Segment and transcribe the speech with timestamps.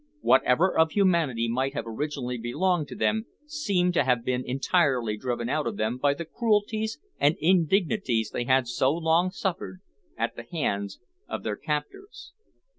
[0.21, 5.47] Whatever of humanity might have originally belonged to them seemed to have been entirely driven
[5.47, 9.79] out of them by the cruelties and indignities they had so long suffered
[10.17, 12.33] at the hands of their captors.